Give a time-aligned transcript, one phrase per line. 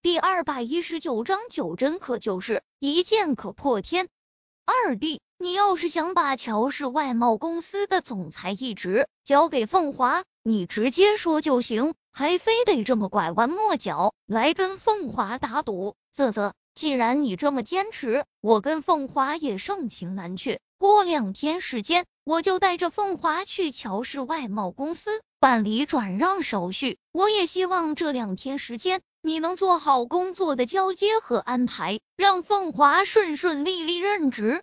[0.00, 4.08] 第二百一十九章九针可就是，一剑可破天。
[4.64, 15.96] 二弟，你要是想把乔氏外贸公司的总裁一职交给凤华，你直接说就行，还非得这么拐弯抹角来跟凤华打赌。
[16.14, 20.60] 啧啧，既然你这么坚持，我跟凤华也盛情难却。
[20.78, 25.10] 过两天时间，我就带着凤华去乔氏外贸公司
[25.40, 26.98] 办理转让手续。
[27.10, 29.00] 我也希望这两天时间。
[29.20, 34.62] 你能做好工作的交接和安排，让凤华顺顺利利任职。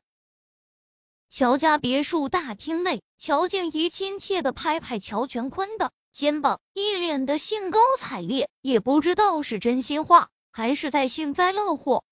[1.29, 12.05] 乔家别墅大厅内，乔静怡亲切的拍拍乔全坤的肩膀，一脸的兴高采烈，也不知道是真心话还是在幸灾乐祸。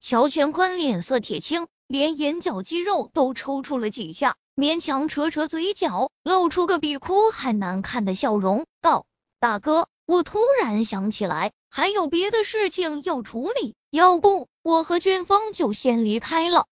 [0.00, 9.06] 乔全坤脸色铁青，连眼角肌肉都抽搐了几下，勉强扯扯嘴角，露出个比哭还难看的笑容，道
[9.40, 16.66] ：“大哥。”我突然想起来，还有别的事情要处理，要不我和俊峰就先离开了。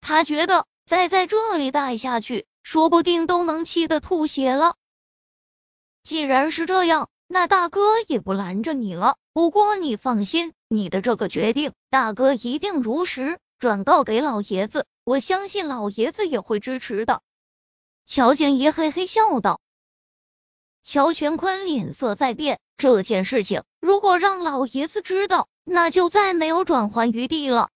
[0.00, 4.74] 他觉得再在这里待下去，说不定都能气得吐血了。
[6.02, 9.16] 既然是这样，那大哥也不拦着你了。
[9.32, 17.22] 不过你放心，你的这个决定，大哥一定如实转告给老爷子，我相信老爷子也会支持的。
[18.06, 19.60] 乔静怡嘿嘿笑道。
[20.92, 27.68] 乔全坤脸色在变，这件事情如果让老爷子知道，那就再没有转圜余地了。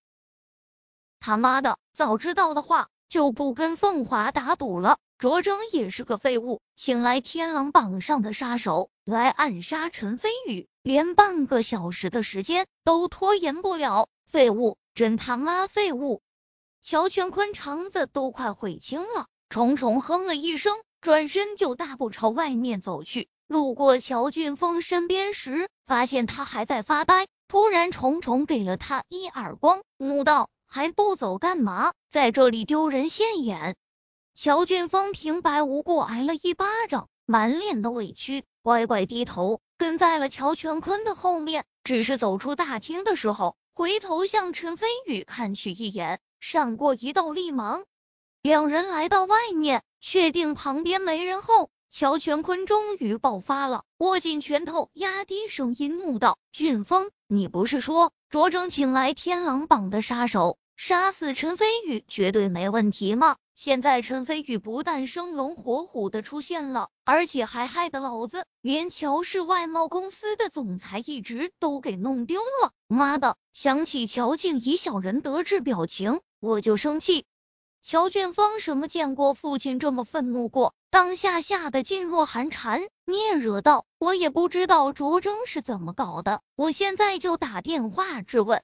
[1.21, 4.99] 他妈的，早知道的话就不跟凤华打赌了。
[5.17, 14.09] 卓征也是个废物，请来天狼榜上的杀手来暗杀陈飞宇，连半个小时的时间都拖延不了。
[14.27, 16.21] 废物，真他妈废物！
[16.83, 20.77] 乔全坤肠子都快悔青了，重重哼了一声。
[21.05, 31.93] 转身就大步朝外面走去，路过乔俊峰身边时，发现他还在发呆，突然重重给了他一耳光，怒道：“还不走干嘛？
[32.09, 33.77] 在这里丢人现眼！”
[34.35, 41.67] 乔俊峰平白无故挨了一巴掌，满脸的委屈，乖乖低头跟在了乔全坤的后面。
[41.83, 47.85] 只是走出大厅的时候，回头向陈飞宇看去一眼，闪过一道厉芒。
[48.41, 49.83] 两人来到外面。
[50.07, 63.37] 确定旁边没人后，乔全坤终于爆发了，握紧拳头，压低声音怒道：“俊峰，你不是说卓征请来天狼榜的杀手，杀死陈飞宇绝对没问题吗？
[63.55, 72.73] 现在陈飞宇不但生龙活虎的出现了，而且还害得老子连乔氏外贸公司的总裁一职都给弄丢了！
[72.89, 77.25] 妈的，想起乔静怡小人得志表情，我就生气。”
[77.87, 80.75] 乔俊峰什么见过父亲这么愤怒过？
[80.89, 88.63] 当下吓得噤若寒蝉，嗫嚅道：“我也不知道卓征是怎么搞的，我现在就打电话质问。”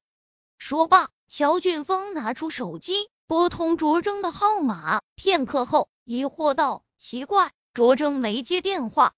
[0.56, 9.12] 说罢，乔俊峰拿出手机拨通卓征的号码，片刻后疑惑道：“奇怪，卓征没接电话。”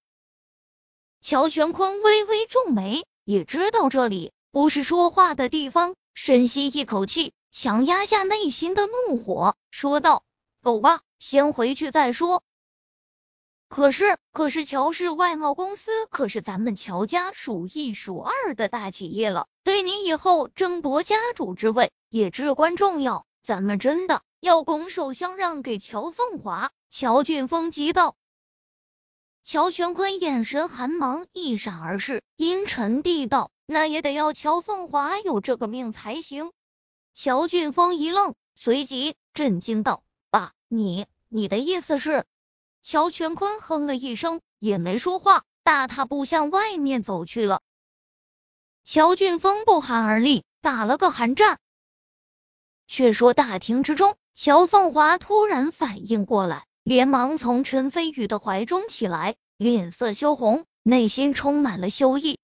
[1.23, 7.31] 乔全坤微微皱眉，也知道这里不是说话的地方，深吸一口气。
[7.55, 10.23] 强压下内心的怒火，说道
[10.63, 12.41] ：“走吧，先回去再说。”
[13.69, 23.23] 可是，可是乔氏外贸公司可是咱们乔家数一数二的大企业了，对你以后争夺家主之位也至关重要。
[23.43, 26.71] 咱们真的要拱手相让给乔凤华？
[26.89, 28.15] 乔俊峰急道。
[29.43, 36.51] 乔全坤眼神寒芒一闪而逝，阴沉地道：“那也得要乔凤华有这个命才行。”
[37.13, 42.25] 乔俊峰一愣，随即震惊道：“爸，你你的意思是？”
[42.81, 47.61] 乔全坤哼了一声，也没说话，大踏步向外面走去了。
[48.83, 51.59] 乔俊峰不寒而栗，打了个寒战。
[52.87, 62.39] 却说大厅之中，乔凤华突然反应过来，连忙从陈飞宇的怀中起来，脸色羞红，内心充满了羞意。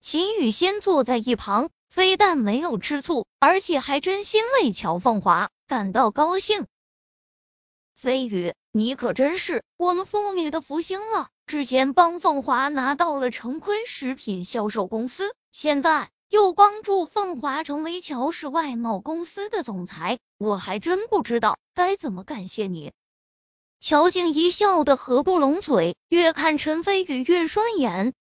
[0.00, 1.68] 秦雨仙坐在一旁。
[1.90, 6.66] 非但没有吃醋，而且还真心为乔凤华感到高兴。
[7.94, 11.28] 飞宇，你可真是我们父女的福星了！
[11.46, 22.92] 之前帮凤华拿到了成坤食品销售公司，现在又帮助凤华成为乔氏外贸公司的总裁，我还真不知道该怎么感谢你。
[23.80, 28.14] 乔静怡笑得合不拢嘴，越看陈飞宇越顺眼。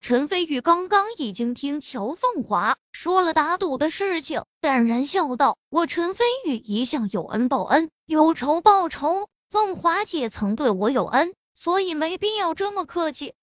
[0.00, 9.28] 陈飞宇刚刚已经听乔凤华说了打赌的事情，淡然笑道：“我陈飞宇一向有恩报恩，有仇报仇。
[9.50, 13.34] 凤华姐曾对我有恩，所以没必要这么客气。”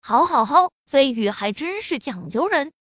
[0.00, 2.72] 好，好，好，飞宇还真是讲究人。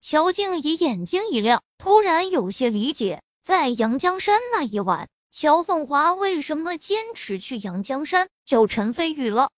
[0.00, 9.50] 乔静怡眼睛一亮，突然有些理解，在阳江山那一晚，乔凤华为什么坚持去阳江山救陈飞宇了。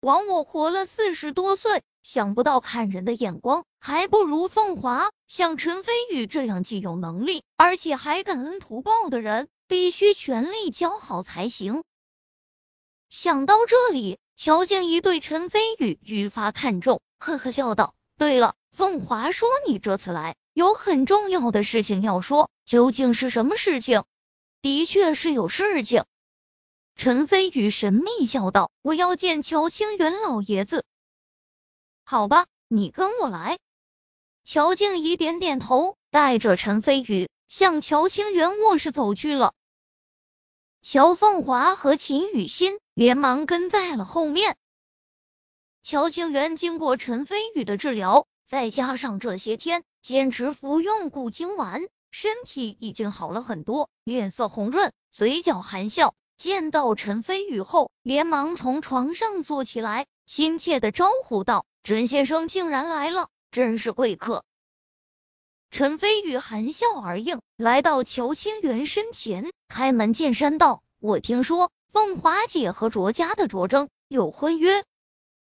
[0.00, 5.10] 枉我活了四十多岁，想不到看人的眼光还不如凤华。
[5.26, 11.82] 像陈飞宇这样既有能力，而且还感恩图报的人，必须全力教好才行。
[13.08, 24.04] 想到这里，乔静怡对陈飞宇愈发看重，呵呵笑道：“对了。”凤华说：“你这次来有很重要的事情要说，究竟是什么事情？”
[24.60, 26.04] 的确是有事情。
[26.96, 30.84] 陈飞宇神秘笑道：“我要见乔清源老爷子。”
[32.04, 33.58] 好吧，你跟我来。
[34.44, 39.52] 乔静怡点点头，带着陈飞宇向乔清源卧室走去了。
[40.80, 44.56] 乔凤华和秦雨欣连忙跟在了后面。
[45.82, 48.26] 乔清源经过陈飞宇的治疗。
[48.46, 56.14] 再加上这些天坚持服用固精丸，身体已经好了很多，脸色红润，嘴角含笑。
[56.36, 64.44] 见到陈飞宇后，连忙从床上坐起来，亲切的招呼道：“陈先生竟然来了，真是贵客。”
[65.70, 74.84] 陈飞宇含笑而应，来到乔清源身前，开门见山道：“我听说凤华姐和卓家的卓征有婚约。”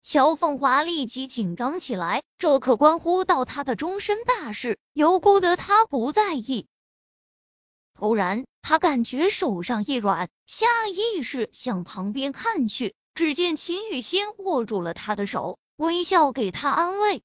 [0.01, 6.67] 乔凤华立即紧张起来，这可关乎到他的终身大事，由不得他不在意。
[7.95, 17.23] 突然，他感觉手上一软，下意识向旁边看去，只见秦雨欣握住了他的手，微笑给他安慰。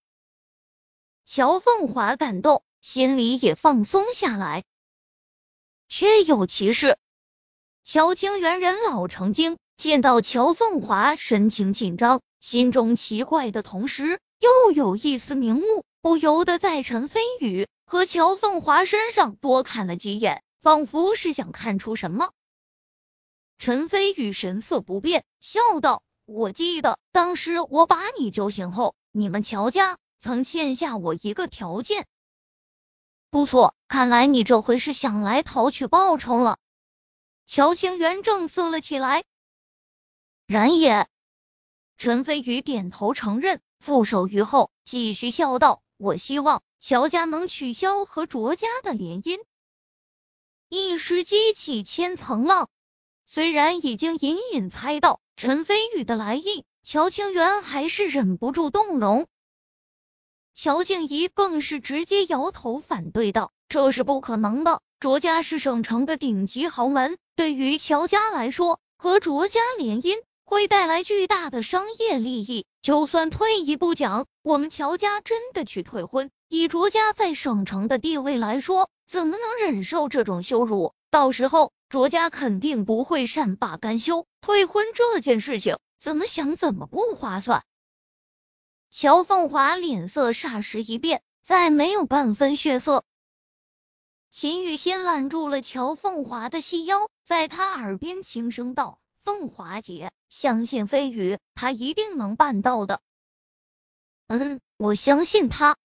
[1.24, 4.66] 乔凤华感动，心里也放松下来。
[5.88, 6.98] 确有其事，
[7.86, 12.20] 乔清源人老成精，见到乔凤华神情紧张。
[12.42, 22.32] 心中奇怪的同时，又有一丝明悟，不由得在陈飞宇和乔凤华身上多看了几眼，仿佛是想看出什么。
[23.58, 32.08] 陈飞宇神色不变，笑道：“我记得当时我把你救醒后，你们乔家曾欠下我一个条件。
[33.30, 36.58] 不错，看来你这回是想来讨取报酬了。”
[37.46, 39.24] 乔清源正色了起来，
[40.46, 41.08] 然也。
[41.98, 49.40] 陈飞宇点头承认，负手于后，继续笑道：“我希望乔家能取消和卓家的联姻。”
[50.70, 52.70] 一时激起千层浪。
[53.26, 59.26] 虽然已经隐隐猜到陈飞宇的来意，乔清源还是忍不住动容。
[60.54, 64.82] 乔静怡更是直接摇头反对道：“这是不可能的。
[65.00, 72.66] 卓家是省城的顶级豪门，对于乔家来说，和卓家联姻。”会带来巨大的商业利益。
[72.82, 80.96] 就算退一步讲，我们乔家真的去退婚，以卓家在省城的地位来说，怎么能忍受这种羞辱？
[81.12, 84.26] 到时候卓家肯定不会善罢甘休。
[84.42, 87.64] 退婚这件事情，怎么想怎么不划算。
[88.90, 93.04] 乔凤华脸色霎时一变，再没有半分血色。
[94.32, 98.98] 秦雨欣揽住了乔凤华的细腰，在他耳边轻声道。
[99.22, 103.02] 凤华姐，相信飞宇，他一定能办到的。
[104.28, 105.76] 嗯，我相信他。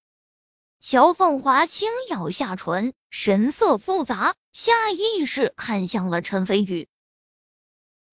[0.81, 6.89] 乔凤华轻咬下唇，神色复杂，下意识看向了陈飞宇。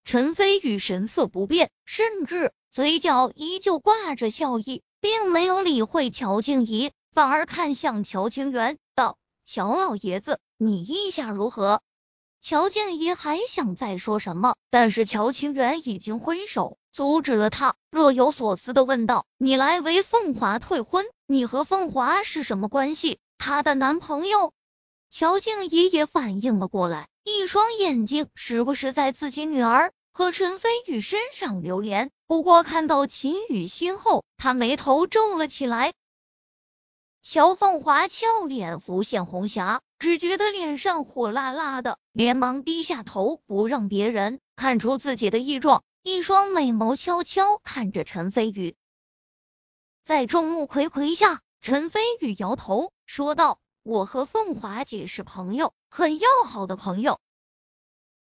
[0.04, 11.82] 陈飞宇神色不变，甚至嘴角依旧挂着笑意，并没有理会乔静怡，反而看向乔清源道：“乔老爷子，你意下如何？”
[12.42, 23.20] 乔静怡还想再说什么，但是乔清源已经挥手阻止了他，若有所思的问道：“你来为凤华退婚，你和凤华是什么关系？
[23.38, 24.52] 她的男朋友？”
[25.08, 32.10] 乔静怡也反应了过来，一双眼睛时不时在自己女儿和陈飞宇身上流连。
[32.26, 35.92] 不过看到秦雨欣后，他眉头皱了起来。
[37.22, 48.74] 乔凤华俏脸浮现红霞，只觉得脸上火辣辣的，连忙低下头，不让别人看出自己的异状，一双美眸悄悄看着陈飞宇。
[50.02, 57.20] 在众目睽睽下，陈飞宇摇头说道：“我和凤华姐是朋友，很要好的朋友。”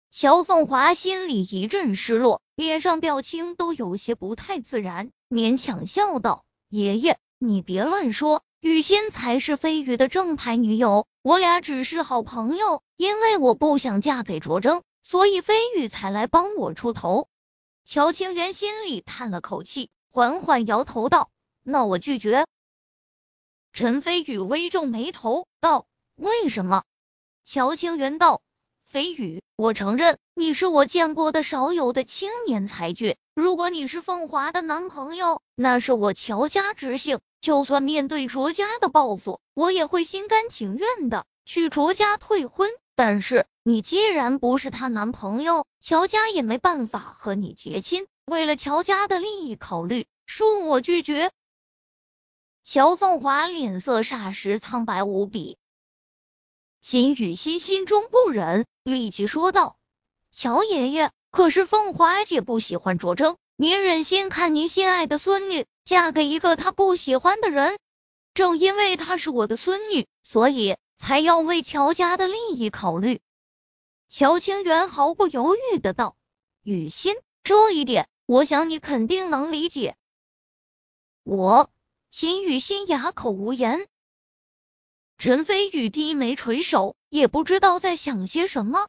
[0.09, 12.81] 乔凤华心里一阵失落，脸上表情都有些不太自然，勉强笑道：“爷爷，你别乱说。”雨欣才是飞宇的正牌女友，我俩只是好朋友。
[12.95, 17.27] 因为我不想嫁给卓征，所以飞宇才来帮我出头。
[17.85, 21.29] 乔清源心里叹了口气，缓缓摇头道
[21.61, 22.47] ：“那我拒绝。
[23.71, 25.85] 陈飞宇微皱眉头道
[26.17, 26.83] ：“为什么？”
[27.45, 28.41] 乔清源道
[28.89, 33.15] ：“飞宇，我承认你是我见过的少有的青年才俊。
[33.35, 37.19] 如果你是凤华的男朋友，那是我乔家之幸。
[37.41, 42.69] 就算面对卓家的报复，我也会心甘情愿的去卓家退婚。
[42.95, 48.07] 但是你既然不是她男朋友，乔家也没办法和你结亲。
[48.25, 51.31] 为了乔家的利益考虑，恕我拒绝。”
[52.65, 55.57] 乔凤华脸色霎时苍白无比，
[56.81, 59.77] 秦雨欣心中不忍，立即说道
[60.33, 67.79] ：“乔爷爷，可是凤华姐不喜欢卓征，您忍心看您心爱的孙女嫁给一个她不喜欢的人？
[68.33, 73.21] 正因为她是我的孙女，所以才要为乔家的利益考虑。”
[74.09, 76.17] 乔清源毫不犹豫的道
[76.61, 79.95] ：“雨欣，这一点，我想你肯定能理解。”
[81.23, 81.71] 我。
[82.09, 83.87] 秦雨欣哑口无言，
[85.17, 88.87] 陈飞宇低眉垂首，也不知道在想些什么。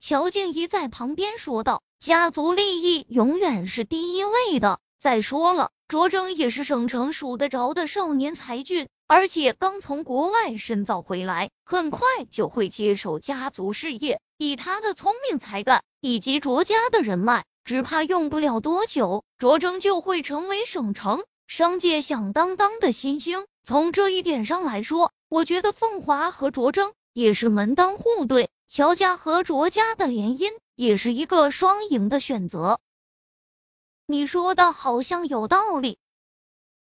[0.00, 4.80] 乔静怡在旁边说道：“家族利益永远是第一位的。
[5.02, 14.20] 再说了，卓征也是省城数得着的少年才俊，而且刚从国外深造回来，很快就会接手家族事业。
[14.38, 32.78] 以他的聪明才干以及卓家的人脉，只怕用不了多久，卓征就会成为省城。”商界响当当的新星，从这一点上来说，我觉得凤华和卓征也是门当户对，乔家和卓家的联姻也是一个双赢的选择。
[34.12, 35.98] 你说的好像有道理。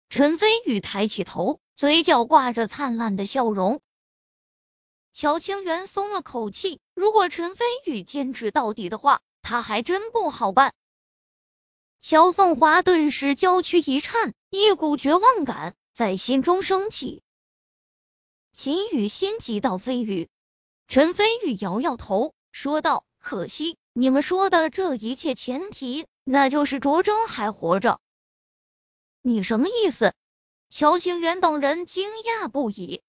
[0.10, 3.80] 陈飞宇抬起头，嘴角挂着灿烂的笑容。
[5.14, 10.74] 乔清源松了口气，如果陈飞宇坚持到底的话，他还真不好办。
[12.02, 17.24] 乔凤华顿时娇躯一颤，一股绝望感在心中升起。
[18.52, 20.28] 秦雨心急道：“飞宇。”
[20.90, 28.00] 陈飞宇摇摇头，说道：“可惜，你们说的这一切前提，那就是卓征还活着。”
[29.24, 30.14] 你什么意思？
[30.70, 33.02] 乔清源等人惊讶不已。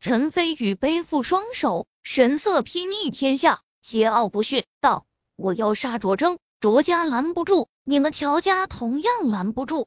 [0.00, 9.86] 陈飞宇背负双手，神色睥睨天下，桀骜不驯，道：“我要杀卓征。”卓家拦不住，你们乔家同样拦不住。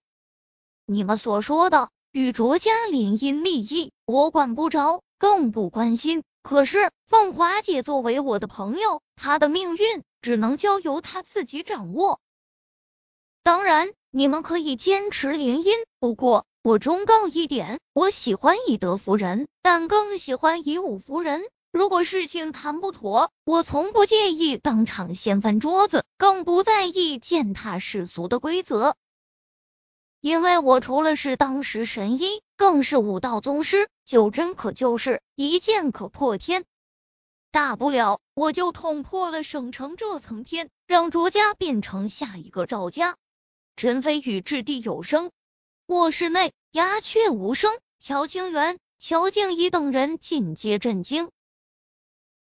[0.85, 6.23] 你们所说的与卓家联姻利益，我管不着，更不关心。
[6.41, 12.19] 可是凤华姐作为我的朋友，她的命运只能交由他自己掌握。
[13.43, 21.43] 当然，你们可以坚持联姻，不过我忠告一点：我喜欢以德服人，但更喜欢以武服人。
[21.71, 28.95] 如果事情谈不妥，我从不介意当场掀翻桌子，更不在意践踏世俗的规则。
[30.19, 36.65] 因为我除了是当时神医，更是武道宗师，救真可救世，一剑可破天。
[37.51, 43.17] 大不了我就捅破了省城这层天，让卓家变成下一个赵家。
[43.75, 45.31] 陈飞宇掷地有声，
[45.85, 47.77] 卧室内鸦雀无声。
[47.99, 51.29] 乔清源、乔静怡等人尽皆震惊。